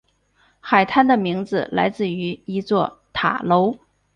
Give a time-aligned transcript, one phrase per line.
[0.59, 3.77] 海滩的名字来自于一座塔楼。